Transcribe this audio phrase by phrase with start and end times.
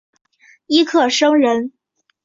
[0.65, 1.73] 尹克升人。